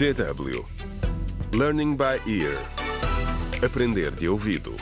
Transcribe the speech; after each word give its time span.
DW 0.00 0.64
Learning 1.52 1.94
by 1.94 2.22
Ear 2.26 2.56
Aprender 3.62 4.10
de 4.12 4.30
ouvido 4.30 4.74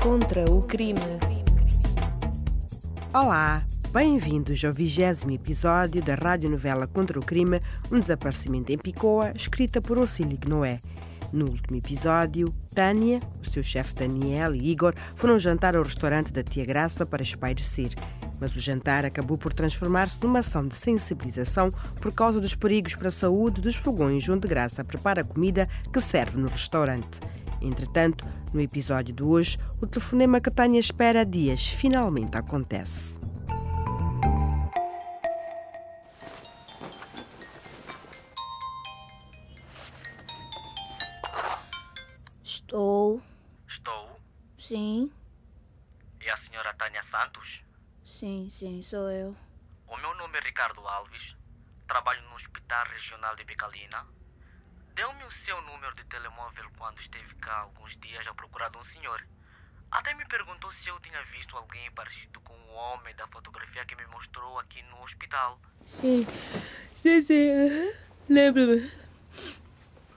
Contra 0.00 0.48
o 0.48 0.62
crime. 0.62 1.00
Olá, 3.12 3.66
bem-vindos 3.92 4.64
ao 4.64 4.72
vigésimo 4.72 5.32
episódio 5.32 6.00
da 6.00 6.14
radionovela 6.14 6.86
Contra 6.86 7.18
o 7.18 7.24
Crime, 7.24 7.60
um 7.90 7.98
desaparecimento 7.98 8.70
em 8.70 8.78
Picoa, 8.78 9.32
escrita 9.34 9.82
por 9.82 9.98
Ocílio 9.98 10.38
Noé. 10.46 10.80
No 11.32 11.46
último 11.46 11.76
episódio, 11.76 12.54
Tânia, 12.72 13.18
o 13.42 13.44
seu 13.44 13.64
chefe 13.64 13.96
Daniel 13.96 14.54
e 14.54 14.70
Igor 14.70 14.94
foram 15.16 15.40
jantar 15.40 15.74
ao 15.74 15.82
restaurante 15.82 16.32
da 16.32 16.44
Tia 16.44 16.64
Graça 16.64 17.04
para 17.04 17.24
espairecer. 17.24 17.90
Mas 18.40 18.56
o 18.56 18.60
jantar 18.60 19.04
acabou 19.04 19.36
por 19.36 19.52
transformar-se 19.52 20.22
numa 20.22 20.38
ação 20.38 20.66
de 20.66 20.74
sensibilização 20.74 21.70
por 22.00 22.12
causa 22.12 22.40
dos 22.40 22.54
perigos 22.54 22.94
para 22.94 23.08
a 23.08 23.12
saúde 23.12 23.60
dos 23.60 23.76
fogões 23.76 24.28
onde 24.28 24.48
Graça 24.48 24.82
prepara 24.82 25.20
a 25.20 25.24
comida 25.24 25.68
que 25.92 26.00
serve 26.00 26.38
no 26.38 26.48
restaurante. 26.48 27.20
Entretanto, 27.60 28.26
no 28.52 28.60
episódio 28.60 29.14
de 29.14 29.22
hoje, 29.22 29.58
o 29.80 29.86
telefonema 29.86 30.40
que 30.40 30.50
Tânia 30.50 30.80
espera 30.80 31.20
há 31.20 31.24
dias 31.24 31.66
finalmente 31.68 32.36
acontece. 32.36 33.18
Estou. 42.42 43.20
Estou. 43.68 44.20
Sim, 44.58 45.10
É 46.20 46.30
a 46.30 46.36
senhora 46.36 46.72
Tânia 46.74 47.02
Santos? 47.02 47.60
Sim, 48.10 48.50
sim, 48.50 48.82
sou 48.82 49.10
eu. 49.10 49.36
O 49.88 49.96
meu 49.96 50.14
nome 50.16 50.38
é 50.38 50.40
Ricardo 50.42 50.86
Alves. 50.86 51.34
Trabalho 51.86 52.20
no 52.22 52.34
Hospital 52.34 52.86
Regional 52.86 53.36
de 53.36 53.44
Bicalina. 53.44 54.04
Deu-me 54.94 55.24
o 55.24 55.30
seu 55.30 55.60
número 55.62 55.94
de 55.94 56.04
telemóvel 56.04 56.68
quando 56.76 57.00
esteve 57.00 57.34
cá 57.36 57.60
alguns 57.60 57.98
dias 58.00 58.26
à 58.26 58.34
procura 58.34 58.68
de 58.68 58.76
um 58.76 58.84
senhor. 58.84 59.24
Até 59.90 60.12
me 60.14 60.24
perguntou 60.26 60.72
se 60.72 60.88
eu 60.88 60.98
tinha 61.00 61.22
visto 61.24 61.56
alguém 61.56 61.90
parecido 61.92 62.40
com 62.40 62.52
o 62.52 62.74
homem 62.74 63.14
da 63.14 63.26
fotografia 63.28 63.84
que 63.86 63.96
me 63.96 64.06
mostrou 64.08 64.58
aqui 64.58 64.82
no 64.82 65.02
hospital. 65.02 65.58
Sim, 65.86 66.26
sim, 66.96 67.22
sim. 67.22 67.92
Lembro-me. 68.28 68.90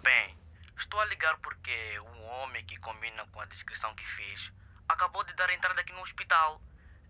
Bem, 0.02 0.36
estou 0.78 1.00
a 1.00 1.06
ligar 1.06 1.38
porque 1.38 2.00
um 2.00 2.24
homem 2.26 2.66
que 2.66 2.78
combina 2.80 3.26
com 3.28 3.40
a 3.40 3.46
descrição 3.46 3.94
que 3.96 4.06
fiz 4.06 4.52
acabou 4.90 5.24
de 5.24 5.34
dar 5.34 5.50
entrada 5.52 5.80
aqui 5.82 5.94
no 5.94 6.02
hospital. 6.02 6.60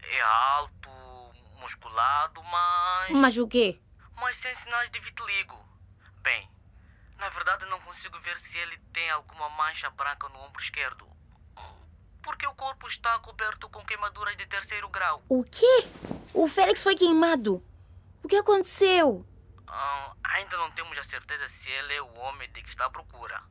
É 0.10 0.22
alto, 0.22 0.90
musculado, 1.60 2.44
mas. 2.44 3.12
Mas 3.12 3.38
o 3.38 3.48
quê? 3.48 3.80
mas 4.24 4.38
sem 4.38 4.56
sinais 4.56 4.90
de 4.90 5.00
vitiligo. 5.00 5.60
Bem, 6.22 6.48
na 7.18 7.28
verdade 7.28 7.66
não 7.66 7.80
consigo 7.82 8.18
ver 8.22 8.40
se 8.40 8.58
ele 8.58 8.78
tem 8.94 9.10
alguma 9.10 9.50
mancha 9.50 9.90
branca 9.90 10.30
no 10.30 10.40
ombro 10.40 10.62
esquerdo. 10.62 11.06
Porque 12.24 12.48
o 12.48 12.56
corpo 12.56 12.88
está 12.88 13.20
coberto 13.20 13.70
com 13.70 13.84
queimaduras 13.84 14.38
de 14.38 14.46
terceiro 14.46 14.88
grau. 14.88 15.22
O 15.28 15.44
quê? 15.44 15.86
O 16.34 16.48
Félix 16.48 16.82
foi 16.82 16.96
queimado. 16.96 17.62
O 18.24 18.28
que 18.30 18.38
aconteceu? 18.38 19.26
Ah, 19.68 20.14
ainda 20.24 20.56
não 20.56 20.72
temos 20.72 20.98
a 20.98 21.04
certeza 21.04 21.50
se 21.50 21.70
ele 21.70 21.96
é 21.96 22.02
o 22.02 22.16
homem 22.20 22.50
de 22.52 22.64
que 22.64 22.70
está 22.70 22.86
à 22.86 22.90
procura. 22.90 23.42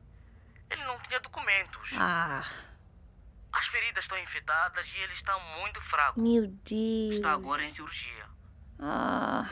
Ele 0.71 0.83
não 0.85 0.97
tinha 1.01 1.19
documentos. 1.19 1.91
Ah, 1.95 2.43
As 3.53 3.65
feridas 3.67 4.03
estão 4.03 4.17
infectadas 4.17 4.85
e 4.95 4.97
ele 4.99 5.13
está 5.13 5.37
muito 5.59 5.79
fraco. 5.81 6.19
meu 6.19 6.47
Deus. 6.47 7.15
Está 7.15 7.31
agora 7.33 7.63
em 7.63 7.73
cirurgia. 7.73 8.25
Ah, 8.79 9.47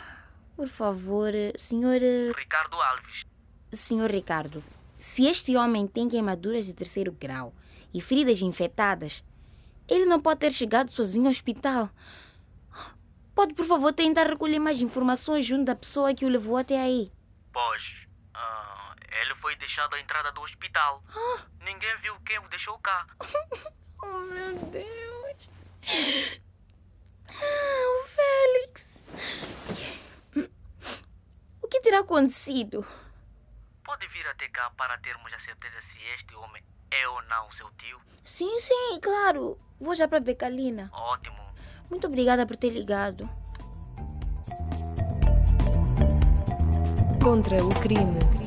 por 0.55 0.67
favor, 0.67 1.31
senhor. 1.57 1.99
Ricardo 2.35 2.75
Alves. 2.81 3.23
Senhor 3.71 4.09
Ricardo, 4.11 4.63
se 4.99 5.25
este 5.27 5.55
homem 5.55 5.87
tem 5.87 6.09
queimaduras 6.09 6.65
de 6.65 6.73
terceiro 6.73 7.11
grau 7.13 7.53
e 7.93 8.01
feridas 8.01 8.41
infectadas, 8.41 9.23
ele 9.87 10.05
não 10.05 10.19
pode 10.19 10.39
ter 10.41 10.51
chegado 10.51 10.91
sozinho 10.91 11.25
ao 11.25 11.31
hospital. 11.31 11.89
Pode, 13.33 13.53
por 13.53 13.65
favor, 13.65 13.93
tentar 13.93 14.27
recolher 14.27 14.59
mais 14.59 14.81
informações 14.81 15.45
junto 15.45 15.65
da 15.65 15.75
pessoa 15.75 16.13
que 16.13 16.25
o 16.25 16.29
levou 16.29 16.57
até 16.57 16.79
aí. 16.81 17.09
Pois, 17.53 18.05
ah, 18.33 18.93
ele 19.21 19.33
foi 19.35 19.55
deixado 19.55 19.93
à 19.95 19.99
entrada 19.99 20.31
do 20.33 20.41
hospital. 20.41 21.01
Ninguém 21.61 21.97
viu 22.01 22.13
quem 22.25 22.39
o 22.39 22.49
deixou 22.49 22.77
cá. 22.79 23.05
Oh, 24.03 24.19
meu 24.21 24.55
Deus. 24.71 25.49
Ah, 27.29 27.85
o 27.89 28.07
Félix. 28.07 28.97
O 31.61 31.67
que 31.67 31.81
terá 31.81 31.99
acontecido? 31.99 32.85
Pode 33.83 34.07
vir 34.07 34.25
até 34.27 34.47
cá 34.49 34.69
para 34.77 34.97
termos 34.99 35.33
a 35.33 35.39
certeza 35.39 35.81
se 35.81 35.99
este 36.15 36.35
homem 36.35 36.61
é 36.91 37.07
ou 37.07 37.21
não 37.23 37.51
seu 37.51 37.69
tio? 37.71 37.99
Sim, 38.23 38.59
sim, 38.59 38.99
claro. 39.01 39.57
Vou 39.79 39.95
já 39.95 40.07
para 40.07 40.19
Becalina. 40.19 40.89
Ótimo. 40.93 41.41
Muito 41.89 42.07
obrigada 42.07 42.45
por 42.45 42.55
ter 42.55 42.69
ligado. 42.69 43.29
Contra 47.21 47.63
o 47.63 47.69
crime. 47.81 48.40